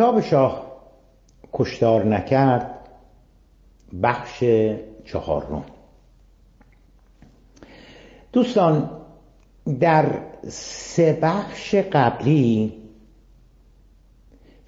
[0.00, 0.66] کتاب شاه
[1.52, 2.88] کشتار نکرد
[4.02, 4.44] بخش
[5.04, 5.64] چهارم.
[8.32, 8.90] دوستان
[9.80, 10.18] در
[10.48, 12.72] سه بخش قبلی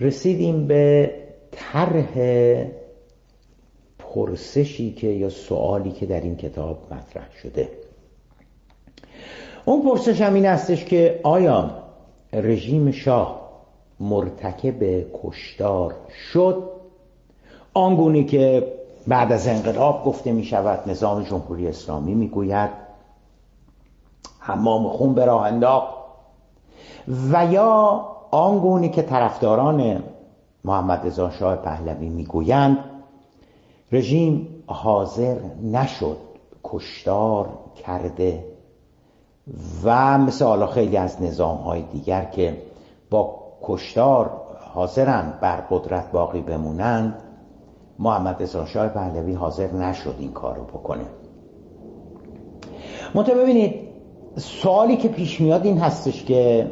[0.01, 1.11] رسیدیم به
[1.53, 2.15] طرح
[3.99, 7.69] پرسشی که یا سوالی که در این کتاب مطرح شده.
[9.65, 11.83] اون پرسش هم این هستش که آیا
[12.33, 13.42] رژیم شاه
[14.03, 15.95] مرتکب کشتار
[16.33, 16.63] شد.
[17.75, 18.73] آنگونی که
[19.09, 22.71] بعد از انقلاب گفته می شود نظام جمهوری اسلامی می گوید
[24.39, 25.95] حمام خون به راه انداخت.
[27.33, 30.03] و یا آنگونی که طرفداران
[30.65, 32.79] محمد رضا شاه پهلوی می‌گویند
[33.93, 35.37] رژیم حاضر
[35.73, 36.17] نشد
[36.65, 37.49] کشتار
[37.87, 38.45] کرده.
[39.85, 42.63] و مثل حالا خیلی از نظام های دیگر که
[43.11, 44.31] با کشتار
[44.75, 47.15] حاضرن بر قدرت باقی بمونند
[47.99, 51.05] محمد رضا شاه پهلوی حاضر نشد این کار رو بکنه.
[53.15, 53.75] منتها ببینید
[54.37, 56.71] سوالی که پیش میاد این هستش که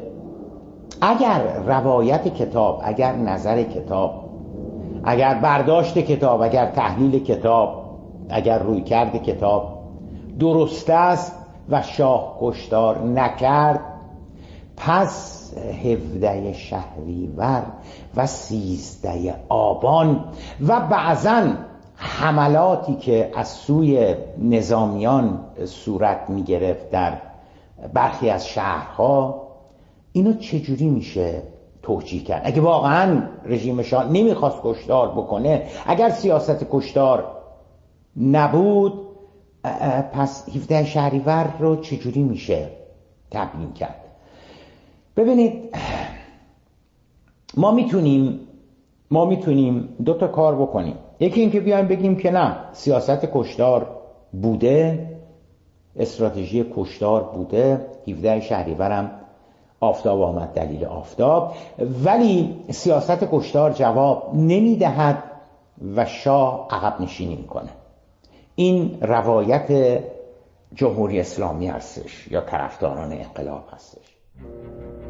[1.01, 4.31] اگر روایت کتاب اگر نظر کتاب
[5.05, 7.85] اگر برداشت کتاب اگر تحلیل کتاب
[8.31, 9.79] اگر روی کرد کتاب
[10.39, 11.37] درست است
[11.69, 13.81] و شاه کشتار نکرد
[14.87, 15.53] پس
[15.85, 17.63] هفده شهریور
[18.17, 20.25] و سیزده آبان
[20.67, 21.43] و بعضا
[21.95, 27.13] حملاتی که از سوی نظامیان صورت می گرفت در
[27.93, 29.47] برخی از شهرها
[30.13, 31.43] اینو چجوری میشه
[31.83, 37.25] توجیه کرد؟ اگه واقعا رژیم شاه نمی‌خواست کشتار بکنه اگر سیاست کشتار
[38.17, 38.93] نبود
[40.13, 42.69] پس 17 شهریور رو چجوری میشه
[43.31, 44.00] تبیین کرد؟
[45.17, 45.75] ببینید
[47.57, 48.41] ما می‌تونیم
[49.11, 50.95] ما می‌تونیم دو تا کار بکنیم.
[51.21, 53.97] یکی اینکه بیایم بگیم که نه سیاست کشتار
[54.33, 55.07] بوده
[55.97, 59.11] استراتژی کشتار بوده 17 شهریورم
[59.81, 61.55] آفتاب آمد دلیل آفتاب.
[62.05, 65.23] ولی سیاست کشتار جواب نمی‌دهد
[65.97, 67.71] و شاه عقب نشینی می‌کنه.
[68.55, 70.01] این روایت
[70.75, 74.20] جمهوری اسلامی هستش یا طرفداران انقلاب هستش.
[74.39, 75.10] Thank you.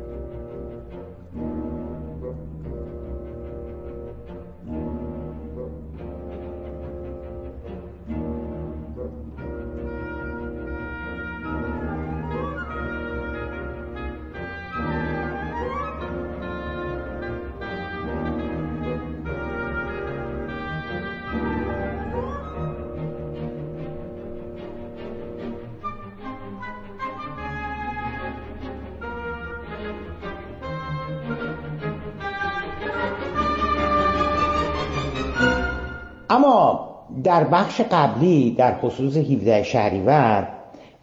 [36.31, 36.91] اما
[37.25, 40.49] در بخش قبلی در خصوص 17 شهریور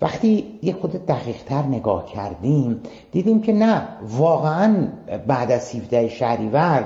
[0.01, 4.87] وقتی یه خود دقیقتر نگاه کردیم دیدیم که نه واقعا
[5.27, 6.83] بعد از 17 شهریور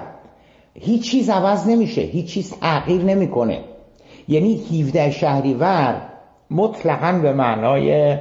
[0.73, 3.59] هیچ چیز عوض نمیشه هیچ چیز تغییر نمی‌کنه.
[4.27, 6.01] یعنی 17 شهریور
[6.51, 8.17] مطلقا به معنای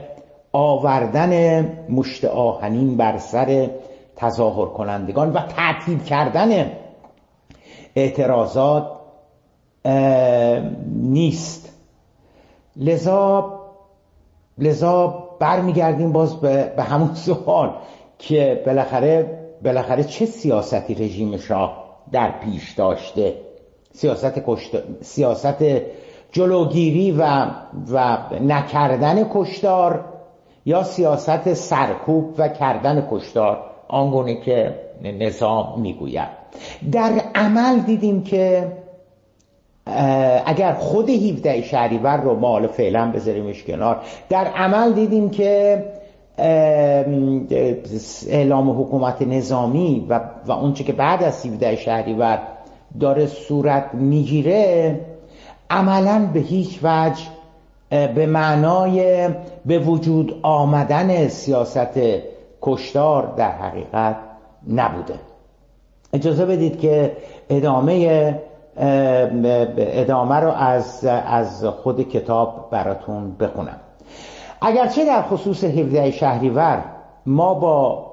[0.52, 3.70] آوردن مشت آهنین بر سر
[4.16, 6.70] تظاهر کنندگان و تعطیل کردن
[7.96, 8.99] اعتراضات
[10.86, 11.72] نیست.
[12.76, 13.60] لذا
[14.58, 17.74] لذا برمیگردیم باز به, به همون سوال
[18.18, 23.34] که بالاخره بالاخره چه سیاستی رژیم شاه در پیش داشته؟
[23.92, 25.02] سیاست کشت...
[25.02, 25.64] سیاست
[26.32, 27.46] جلوگیری و
[27.92, 30.04] و نکردن کشتار
[30.66, 36.28] یا سیاست سرکوب و کردن کشتار؟ آنگونه که نظام می‌گوید.
[36.92, 38.72] در عمل دیدیم که
[40.46, 44.00] اگر خود 17 شهریور رو ما حالا فعلا بذاریمش کنار.
[44.28, 45.84] در عمل دیدیم که
[48.28, 52.38] اعلام حکومت نظامی و, و اونچه که بعد از 17 شهریور
[53.00, 55.00] داره صورت می‌گیره
[55.70, 57.20] عملا به هیچ وجه
[57.90, 59.28] به معنای
[59.66, 62.00] به وجود آمدن سیاست
[62.62, 64.16] کشتار در حقیقت
[64.68, 65.14] نبوده.
[66.12, 67.16] اجازه بدید که
[67.50, 68.34] ادامه
[68.76, 73.76] ادامه رو از, از خود کتاب براتون بخونم.
[74.60, 76.84] اگرچه در خصوص 17 شهریور
[77.26, 78.06] ما با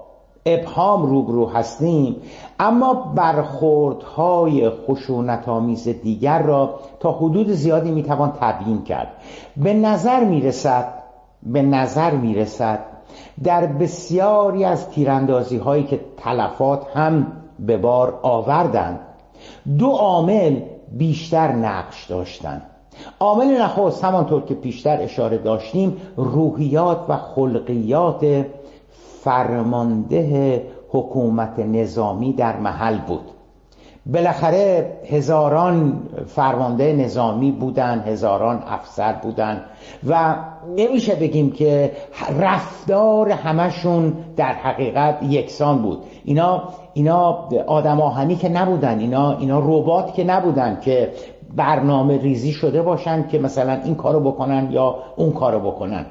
[0.45, 2.15] ابهام روبرو هستیم
[2.59, 9.07] اما برخوردهای خشونت آمیز دیگر را تا حدود زیادی می‌توان تبیین کرد.
[9.57, 10.93] به نظر می‌رسد
[11.43, 12.79] به نظر می‌رسد
[13.43, 17.27] در بسیاری از تیراندازی هایی که تلفات هم
[17.59, 18.99] به بار آوردند
[19.77, 20.59] دو عامل
[20.91, 22.61] بیشتر نقش داشتن.
[23.19, 28.45] عامل نخست همانطور که پیشتر اشاره داشتیم روحیات و خلقیات
[29.23, 33.21] فرمانده حکومت نظامی در محل بود.
[34.05, 39.61] بالاخره هزاران فرمانده نظامی بودن هزاران افسر بودن
[40.09, 40.35] و
[40.77, 41.91] نمیشه بگیم که
[42.39, 46.03] رفتار همشون در حقیقت یکسان بود.
[46.23, 46.63] اینا
[46.97, 51.11] اینا آدم آهنی که نبودن اینا اینا ربات که نبودن که
[51.55, 56.05] برنامه ریزی شده باشن که مثلا این کارو بکنن یا اون کارو بکنن.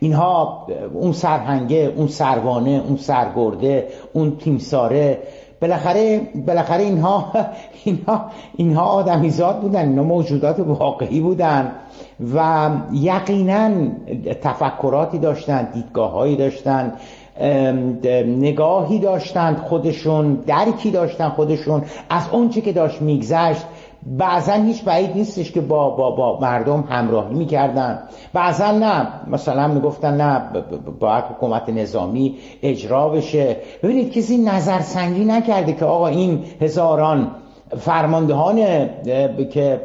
[0.00, 5.18] اینها اون سرهنگه اون سروانه اون سرگرده اون تیمساره
[5.60, 7.32] بالاخره بالاخره اینها
[7.84, 11.72] اینها اینها آدمیزاد بودن اینا موجودات واقعی بودن
[12.34, 13.70] و یقینا
[14.42, 16.92] تفکراتی داشتن دیدگاههایی داشتن.
[18.40, 21.82] نگاهی داشتند خودشون درکی داشتن خودشون.
[22.10, 23.64] از اونچه که داشت میگذشت
[24.06, 28.02] بعضا هیچ بعید نیستش که با, با, با مردم همراهی می‌کردن.
[28.32, 30.42] بعضا نه مثلا می‌گفتن نه
[31.00, 33.56] باید حکومت نظامی اجرا بشه.
[33.82, 37.30] ببینید کسی نظرسنجی نکرده که آقا این هزاران
[37.76, 38.56] فرماندهان
[39.50, 39.80] که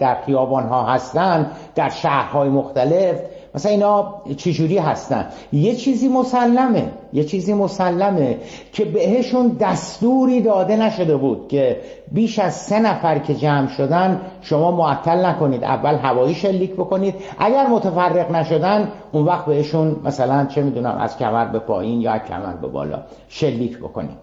[0.00, 3.16] در خیابان ها هستن در شهرهای مختلف
[3.58, 8.38] مثلا اینا چجوری هستن؟ یه چیزی مسلمه یه چیزی مسلمه
[8.72, 11.80] که بهشون دستوری داده نشده بود که
[12.12, 17.66] بیش از سه نفر که جمع شدن شما معطل نکنید اول هوایی شلیک بکنید اگر
[17.66, 22.68] متفرق نشدن اون وقت بهشون مثلا چه می‌دونم از کمر به پایین یا کمر به
[22.68, 24.18] بالا شلیک بکنید.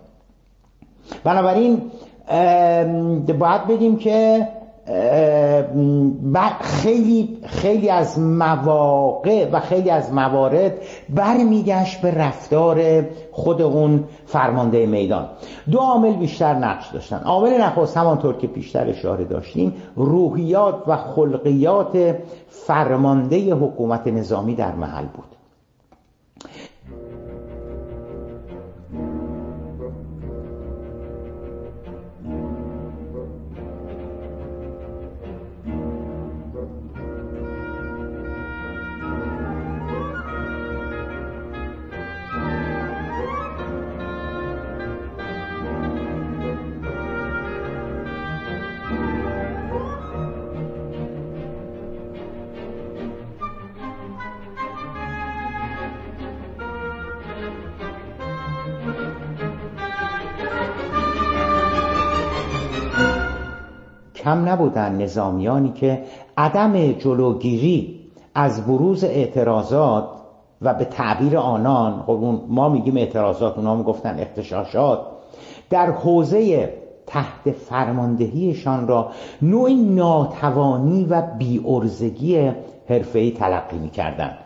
[1.24, 1.81] بنابراین
[3.40, 4.48] باید بگیم که
[6.62, 10.74] خیلی خیلی از مواقع و خیلی از موارد
[11.10, 15.30] برمیگشت به رفتار خود اون فرمانده میدان.
[15.72, 17.18] دو عامل بیشتر نقش داشتن.
[17.18, 22.16] عامل نخست همانطور که بیشتر اشاره داشتیم روحیات و خلقیات
[22.50, 25.35] فرمانده حکومت نظامی در محل بود.
[64.25, 66.04] کم نبودن نظامیانی که
[66.38, 68.00] عدم جلوگیری
[68.36, 70.09] از بروز اعتراضات
[70.61, 75.00] و به تعبیر آنان خب ما میگیم اعتراضات اونا می‌گفتن اختشاشات
[75.69, 76.73] در حوزه
[77.07, 79.11] تحت فرماندهیشان را
[79.42, 82.52] نوعی ناتوانی و بیارزگی
[82.90, 84.38] حرفه‌ای تلقی می‌کردند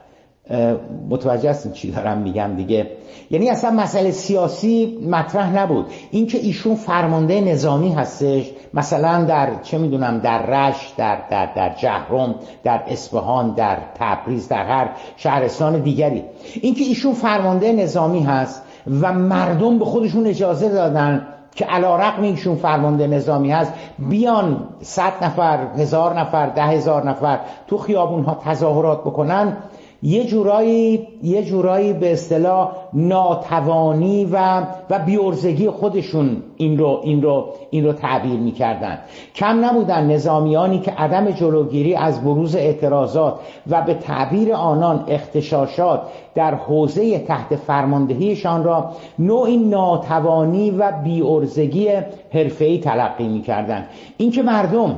[1.10, 2.92] متوجه هستین چی دارم میگم دیگه؟
[3.32, 5.86] یعنی اصلا مسئله سیاسی مطرح نبود.
[6.12, 12.36] اینکه ایشون فرمانده نظامی هستش مثلا در چه می‌دونم در رش در در در جهرم
[12.64, 16.24] در اصفهان در تبریز در هر شهرستان دیگری.
[16.62, 18.64] اینکه ایشون فرمانده نظامی هست
[19.02, 25.24] و مردم به خودشون اجازه دادن که علا رقم ایشون فرمانده نظامی هست بیان صد
[25.24, 29.58] نفر هزار نفر ده هزار نفر تو خیابون ها تظاهرات بکنن
[30.03, 37.53] یه جورایی یه جورایی به اصطلاح ناتوانی و و بیورزگی خودشون این رو این رو
[37.70, 39.00] این رو تعبیر می‌کردن.
[39.36, 43.39] کم نبودن نظامیانی که عدم جلوگیری از بروز اعتراضات
[43.70, 46.01] و به تعبیر آنان اختشاشات
[46.36, 51.89] در حوزه تحت فرماندهیشان را نوعی ناتوانی و بیورزگی
[52.34, 53.88] حرفه‌ای تلقی می‌کردند
[54.18, 54.98] اینکه مردم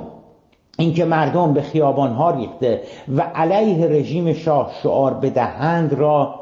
[0.78, 2.82] اینکه مردم به خیابانها ریخته
[3.18, 6.36] و علیه رژیم شاه شعار بدهند را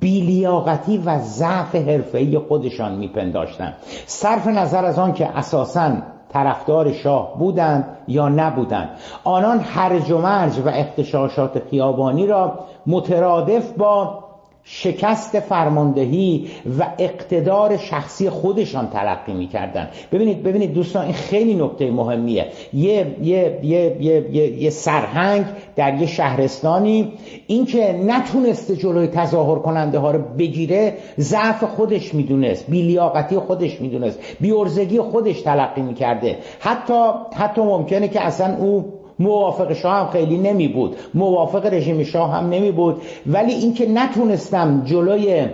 [0.00, 3.74] بیلیاقتی و ضعف حرفه‌ای خودشان میپنداشتند.
[4.06, 5.92] صرف نظر از آن که اساساً
[6.32, 8.88] طرفدار شاه بودند یا نبودند.
[9.24, 14.25] آنان هرج و مرج و اختشاشات خیابانی را مترادف با
[14.68, 16.46] شکست فرماندهی
[16.78, 22.46] و اقتدار شخصی خودشان تلقی می‌کردن ببینید ببینید دوستان این خیلی نکته مهمیه.
[22.74, 25.44] یه یه یه یه, یه،, یه سرهنگ
[25.76, 27.12] در یه شهرستانی
[27.46, 35.00] اینکه نتونسته جلوی تظاهر کننده ها رو بگیره ضعف خودش می‌دونست بیلیاقتی خودش می‌دونست بیورزگی
[35.00, 36.38] خودش تلقی می‌کرده.
[36.60, 37.02] حتی
[37.34, 42.48] حتی ممکنه که اصلا او موافق شاه هم خیلی نمی بود موافق رژیم شاه هم
[42.48, 45.46] نمی بود ولی اینکه نتونستم جلوی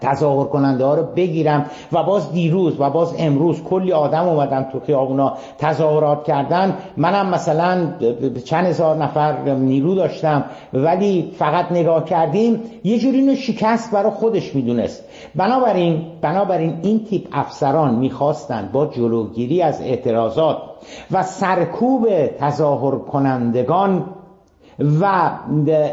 [0.00, 4.80] تظاهر کننده ها رو بگیرم و باز دیروز و باز امروز کلی آدم اومدن تو
[4.80, 6.76] خیابونا تظاهرات کردن.
[6.96, 7.88] منم مثلا
[8.44, 14.54] چند هزار نفر نیرو داشتم ولی فقط نگاه کردیم یه جوری اینو شکست برای خودش
[14.54, 15.04] می‌دونست.
[15.34, 20.56] بنابراین بنابراین این تیپ افسران می‌خواستند با جلوگیری از اعتراضات
[21.10, 24.04] و سرکوب تظاهر کنندگان
[25.00, 25.30] و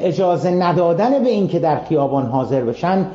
[0.01, 3.05] اجازه ندادن به اینکه در خیابان حاضر بشن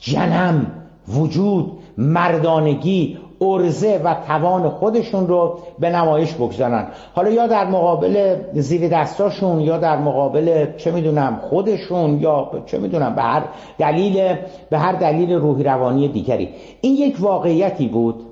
[0.00, 0.66] جنم
[1.08, 6.86] وجود مردانگی ارزه و توان خودشون رو به نمایش بگذارن.
[7.14, 13.14] حالا یا در مقابل زیر دستاشون یا در مقابل چه می‌دونم خودشون یا چه می‌دونم
[13.14, 13.42] به هر
[13.78, 14.34] دلیل
[14.70, 16.48] به هر دلیل روحی روانی دیگری.
[16.80, 18.22] این یک واقعیتی بود.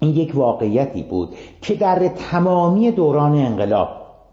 [0.00, 1.28] این یک واقعیتی بود
[1.62, 3.88] که در تمامی دوران انقلاب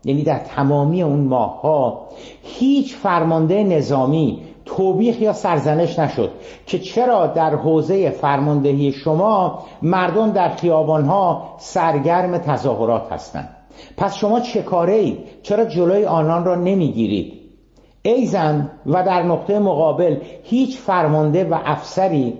[0.05, 2.07] یعنی در تمامی اون ماهها
[2.43, 6.31] هیچ فرمانده نظامی توبیخ یا سرزنش نشد
[6.65, 13.50] که چرا در حوزه فرماندهی شما مردم در خیابانها سرگرم تظاهرات هستند
[13.98, 17.34] پس شما چه کاره اید؟ چرا جلوی آنان را نمی‌گیرید
[18.01, 22.34] ایزن و در نقطه مقابل هیچ فرمانده و افسری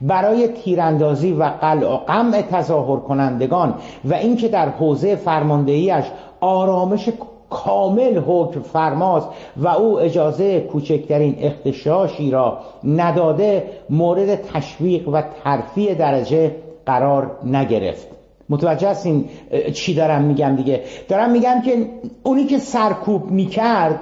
[0.00, 6.04] برای تیراندازی و قلع و قمع تظاهر کنندگان و اینکه در حوزه فرماندهیش
[6.40, 7.08] آرامش
[7.50, 16.50] کامل حکم فرماست و او اجازه کوچکترین اختشاشی را نداده مورد تشویق و ترفیع درجه
[16.86, 18.08] قرار نگرفت.
[18.50, 19.24] متوجه هستین
[19.72, 21.86] چی دارم میگم دیگه؟ دارم میگم که
[22.22, 24.00] اونی که سرکوب می‌کرد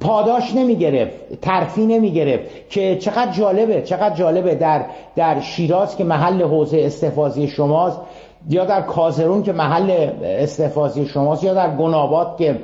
[0.00, 4.84] پاداش نمی‌گرفت ترفی نمی‌گرفت که چقدر جالبه چقدر جالبه در
[5.16, 8.00] در شیراز که محل حوزه استفاضی شماست
[8.48, 12.58] یا در کازرون که محل استحفاظی شماست یا در گناباد که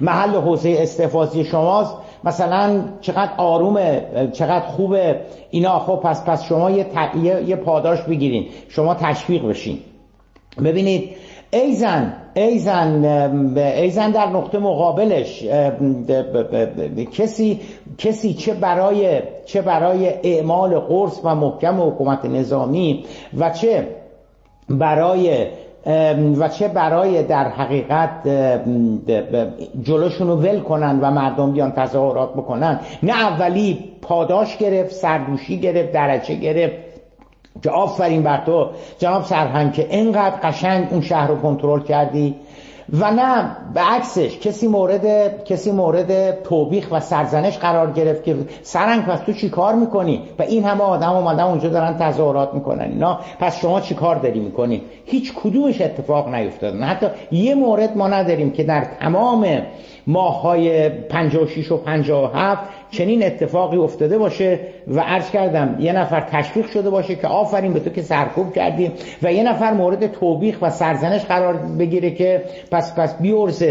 [0.00, 1.94] محل حوزه استحفاظی شماست.
[2.24, 5.78] مثلا چقدر آرومه چقدر خوبه اینا.
[5.78, 6.86] خب پس پس شما یه,
[7.46, 8.46] یه پاداش بگیرین.
[8.68, 9.78] شما تشویق بشین.
[10.64, 11.10] ببینید
[11.52, 13.04] ایزن ایزن
[13.56, 15.44] ایزن در نقطه مقابلش
[17.12, 17.60] کسی
[17.98, 23.04] کسی چه برای چه برای اعمال قرص و محکم حکومت نظامی
[23.38, 23.88] و چه
[24.68, 25.46] برای
[26.38, 28.10] و چه برای در حقیقت
[29.82, 32.80] جلوشون رو ول کنن و مردم بیان تظاهرات بکنن.
[33.02, 36.90] نه اولی پاداش گرفت سردوشی گرفت درجه گرفت.
[37.62, 38.66] که آفرین بر تو.
[38.98, 42.34] جناب سرهنگ که اینقدر قشنگ اون شهر رو کنترل کردی.
[42.92, 45.04] و نه به عکسش کسی مورد
[45.44, 50.42] کسی مورد توبیخ و سرزنش قرار گرفت که سرنگ پس تو چی کار می‌کنی؟ و
[50.42, 52.84] این همه آدم اومدن اونجا دارن تظاهرات می‌کنن.
[52.84, 56.80] اینا پس شما چی کار داری می‌کنی؟ هیچ کدومش اتفاق نیفتاد.
[56.80, 59.46] حتی یه مورد ما نداریم که در تمام
[60.06, 66.90] ماهای 56 و 57 چنین اتفاقی افتاده باشه و عرض کردم یه نفر تشویق شده
[66.90, 68.92] باشه که آفرین به تو که سرکوب کردیم
[69.22, 73.64] و یه نفر مورد توبیخ و سرزنش قرار بگیره که پس پس بیورز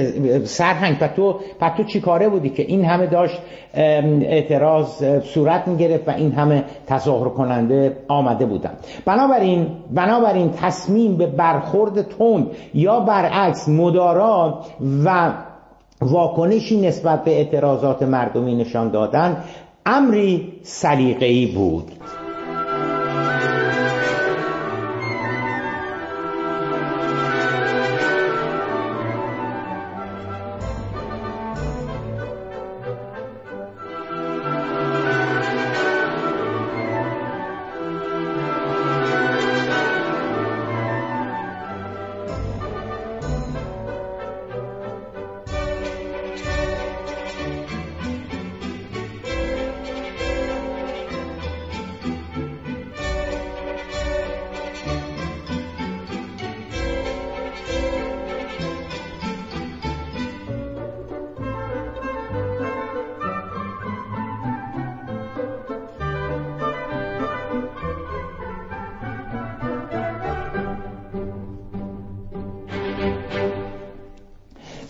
[0.43, 0.97] سرهنگ.
[0.97, 3.39] پس تو پس تو چی کاره بودی که این همه داشت
[3.73, 8.71] اعتراض صورت می‌گرفت و این همه تظاهر کننده آمده بودن.
[9.05, 14.59] بنابراین بنابراین تصمیم به برخورد تون یا برعکس مدارا
[15.05, 15.31] و
[16.01, 19.43] واکنشی نسبت به اعتراضات مردمی نشان دادن
[19.85, 21.91] امری سلیقه‌ای بود.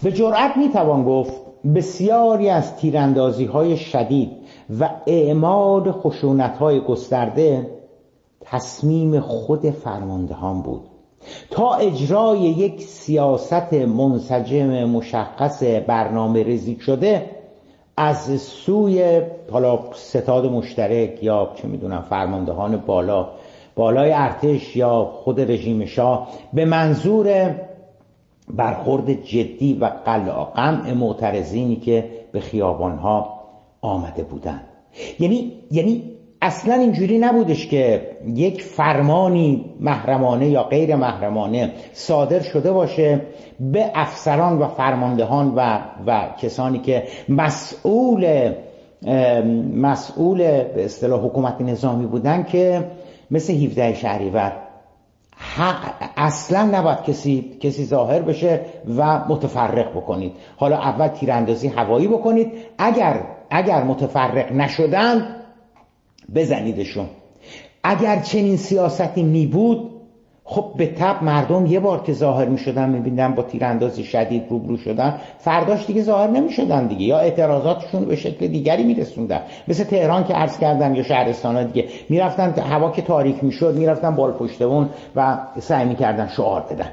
[0.09, 1.33] به جرأت می‌توان گفت
[1.75, 4.31] بسیاری از تیراندازی های شدید
[4.79, 7.69] و اعمال خشونت های گسترده
[8.41, 10.81] تصمیم خود فرماندهان بود.
[11.51, 17.29] تا اجرای یک سیاست منسجم مشخص برنامه ریزی شده
[17.97, 23.29] از سوی حالا ستاد مشترک یا چه می‌دونم فرماندهان بالا
[23.75, 27.55] بالای ارتش یا خود رژیم شاه به منظور
[28.49, 33.39] برخورد جدی و قلع قمع معترضینی که به خیابانها
[33.81, 34.63] آمده بودند.
[35.19, 36.03] یعنی یعنی
[36.41, 38.01] اصلا اینجوری نبودش که
[38.35, 43.21] یک فرمانی محرمانه یا غیر محرمانه صادر شده باشه
[43.59, 48.51] به افسران و فرماندهان و, و کسانی که مسئول
[49.75, 52.91] مسئول به اصطلاح حکومت نظامی بودن که
[53.31, 54.53] مثل 17 شهریور
[56.17, 58.61] اصلا نباید کسی کسی ظاهر بشه
[58.97, 60.31] و متفرق بکنید.
[60.57, 62.51] حالا اول تیراندازی هوایی بکنید.
[62.77, 65.35] اگر اگر متفرق نشدند
[66.35, 67.05] بزنیدشون.
[67.83, 69.88] اگر چنین سیاستی می بود
[70.51, 75.17] خب به تب مردم یه بار که ظاهر می شدن با تیراندازی شدید روبرو شدن
[75.37, 80.23] فرداش دیگه ظاهر نمی شدن دیگه یا اعتراضاتشون به شکل دیگری می رسوندن مثل تهران
[80.23, 84.11] که عرض کردم یا شهرستان ها دیگه می رفتن هوا که تاریک می شد می
[84.17, 86.91] بال پشتون و سعی می کردن شعار بدن.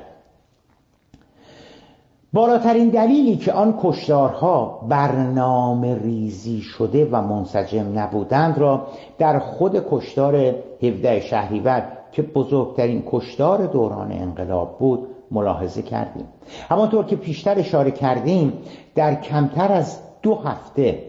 [2.33, 8.87] بالاترین دلیلی که آن کشدارها برنامه ریزی شده و منسجم نبودند را
[9.19, 11.83] در خود کشدار 17 شهریور
[12.17, 16.29] که بزرگترین کشدار دوران انقلاب بود ملاحظه کردیم.
[16.69, 18.53] همانطور که پیشتر اشاره کردیم
[18.95, 21.03] در کمتر از دو هفته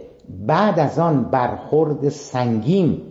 [0.47, 3.01] بعد از آن برخورد سنگین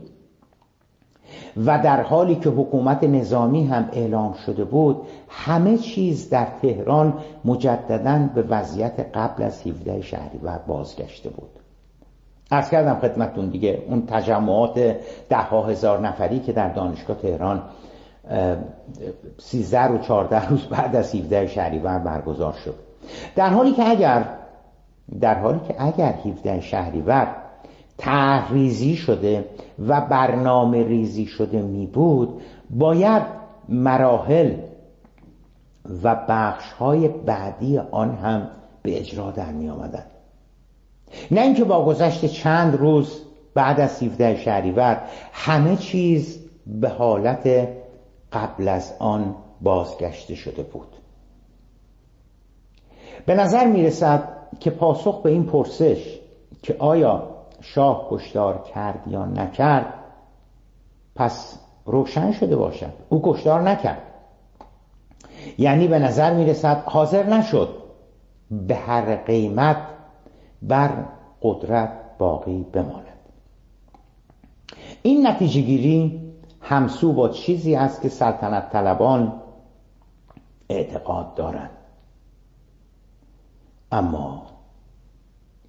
[1.57, 4.97] و در حالی که حکومت نظامی هم اعلام شده بود
[5.29, 11.51] همه چیز در تهران مجددا به وضعیت قبل از 17 شهریور بازگشته بود.
[12.51, 14.79] ارز کردم خدمتون دیگه اون تجمعات
[15.29, 17.63] ده هزار نفری که در دانشگاه تهران
[19.39, 22.75] سیزده و چارده روز بعد از 17 شهریور برگزار شد
[23.37, 24.25] در حالی که اگر
[25.21, 27.37] در حالی که اگر 17 شهریور
[27.99, 29.45] تحریزی شده
[29.89, 33.23] و برنامه ریزی شده می بود باید
[33.69, 34.55] مراحل
[36.03, 38.49] و بخش های بعدی آن هم
[38.83, 40.05] به اجرا در می آمدن.
[41.31, 43.23] نه اینکه با گذشت چند روز
[43.55, 45.01] بعد از 17 شهریور
[45.33, 47.69] همه چیز به حالت
[48.33, 50.97] قبل از آن بازگشته شده بود.
[53.27, 54.29] به نظر می رسد
[54.61, 56.19] که پاسخ به این پرسش
[56.63, 57.29] که آیا
[57.61, 59.95] شاه کشدار کرد یا نکرد
[61.15, 62.93] پس روشن شده باشد.
[63.09, 64.03] او کشدار نکرد.
[65.59, 67.69] یعنی به نظر می رسد حاضر نشد
[68.51, 69.77] به هر قیمت
[70.63, 70.91] بر
[71.43, 73.07] قدرت باقی بماند.
[75.03, 76.26] این نتیجه گیری
[76.69, 79.43] همسو با چیزی است که سلطنت طلبان
[80.69, 81.71] اعتقاد دارند.
[83.93, 84.47] اما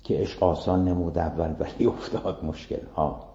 [0.03, 3.27] که عشق آسان نمود اول ولی افتاد مشکل ها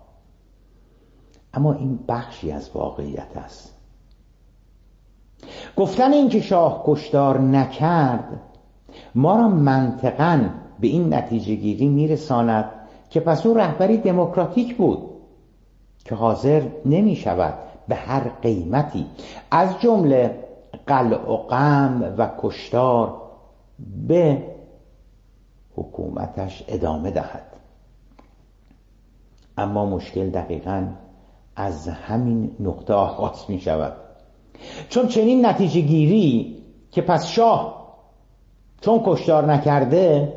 [1.55, 3.75] اما این بخشی از واقعیت است.
[5.77, 8.41] گفتن اینکه شاه کشدار نکرد
[9.15, 10.49] ما را منطقا
[10.81, 12.71] به این نتیجه گیری میرساند
[13.11, 15.12] که پس او رهبری دموکراتیک بود.
[16.05, 17.55] که حاضر نمی شود
[17.89, 19.07] به هر قیمتی.
[19.51, 20.39] از جمله
[20.87, 23.23] قلع و غم و کشتار
[24.09, 24.43] به
[25.77, 27.53] حکومتش ادامه دهد.
[29.59, 30.87] اما مشکل دقیقا
[31.57, 33.93] از همین نقطه آغاز می شود
[34.89, 36.57] چون چنین نتیجه گیری
[36.91, 37.83] که پس شاه
[38.81, 40.33] چون کشتار نکرده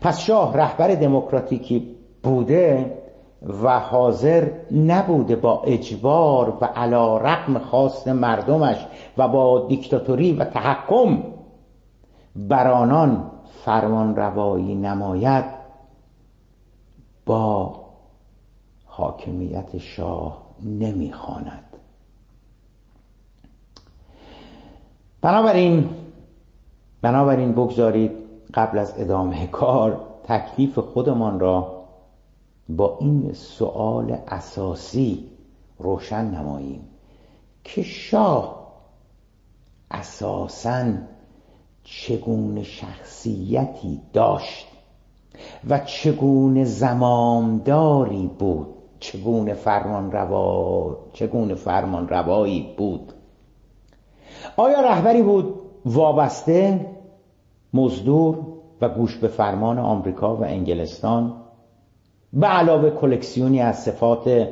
[0.00, 2.98] پس شاه رهبر دموکراتیکی بوده
[3.46, 8.86] و حاضر نبوده با اجبار و علا رقم خواست مردمش
[9.18, 11.22] و با دیکتاتوری و تحکم
[12.36, 13.30] بر آنان
[13.64, 15.44] فرمان روایی نماید
[17.26, 17.80] با
[18.84, 21.64] حاکمیت شاه نمی‌خواند.
[25.20, 25.90] بنابراین
[27.02, 28.12] بنابراین بگذارید
[28.54, 31.81] قبل از ادامه کار تکلیف خودمان را
[32.68, 35.28] با این سؤال اساسی
[35.78, 36.88] روشن نماییم
[37.64, 38.62] که شاه
[39.90, 40.84] اساساً
[41.84, 44.66] چگونه شخصیتی داشت
[45.68, 48.66] و چگونه زمامداری بود
[49.00, 53.12] چگونه فرمان روا چگونه فرمان روایی بود.
[54.56, 56.86] آیا رهبری بود وابسته
[57.74, 58.38] مزدور
[58.80, 61.41] و گوش به فرمان آمریکا و انگلستان؟
[62.32, 64.48] به علاوه کلکسیونی از صفات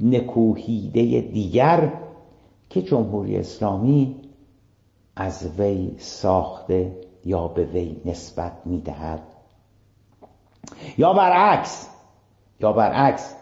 [0.00, 1.92] نکوهیده دیگر
[2.70, 4.16] که جمهوری اسلامی
[5.16, 9.22] از وی ساخته یا به وی نسبت می‌دهد.
[10.98, 11.88] یا برعکس
[12.60, 13.34] یا برعکس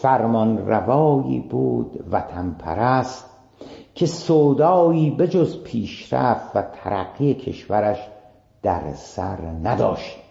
[0.00, 3.30] فرمان روایی بود وطن پرست
[3.94, 7.98] که سودایی به جز پیشرفت و ترقی کشورش
[8.62, 10.23] در سر نداشت.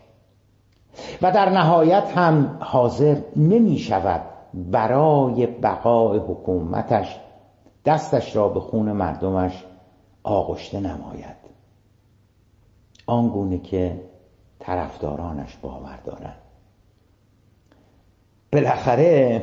[1.22, 4.22] و در نهایت هم حاضر نمی شود
[4.54, 7.20] برای بقای حکومتش
[7.86, 9.66] دستش را به خون مردمش
[10.24, 11.44] آغشته نماید.
[13.08, 14.02] آنگونه که
[14.60, 16.38] طرفدارانش باور دارند.
[18.52, 19.42] بالاخره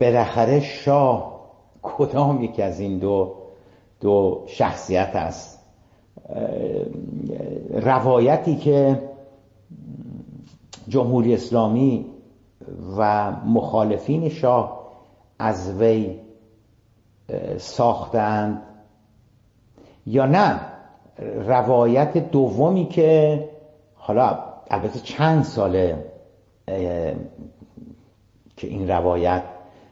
[0.00, 1.36] بالاخره شاه
[1.82, 3.34] کدام یکی از این دو
[4.00, 5.56] دو شخصیت است؟
[7.76, 9.02] روایتی که
[10.88, 12.06] جمهوری اسلامی
[12.96, 14.86] و مخالفین شاه
[15.38, 16.20] از وی
[17.58, 18.62] ساختند
[20.06, 20.60] یا نه.
[21.46, 23.48] روایت دومی که
[23.94, 24.38] حالا
[24.70, 26.04] البته چند ساله
[28.56, 29.42] که این روایت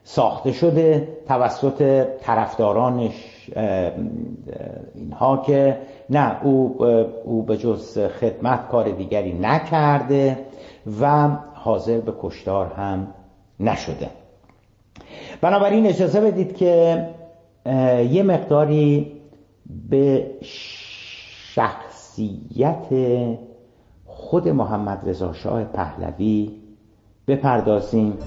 [0.04, 3.50] ساخته شده توسط طرفدارانش
[4.94, 5.78] اینها که
[6.10, 6.84] نه او,
[7.24, 10.38] او به جز خدمت کار دیگری نکرده
[11.00, 13.14] و حاضر به کشتار هم
[13.60, 14.10] نشده.
[15.40, 17.04] بنابراین اجازه بدید که
[18.10, 19.12] یه مقداری
[19.88, 20.30] به
[21.54, 22.86] شخصیت
[24.06, 26.50] خود محمد رضا شاه پهلوی
[27.26, 28.18] بپردازیم.